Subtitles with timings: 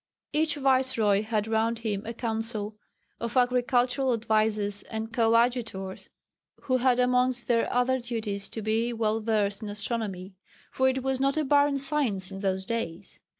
[0.33, 2.75] Each viceroy had round him a council
[3.19, 6.09] of agricultural advisers and coadjutors,
[6.61, 10.33] who had amongst their other duties to be well versed in astronomy,
[10.71, 13.19] for it was not a barren science in those days.